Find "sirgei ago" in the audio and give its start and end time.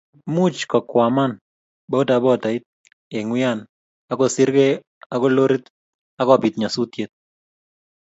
4.35-5.27